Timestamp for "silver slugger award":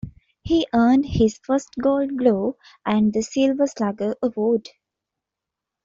3.21-4.67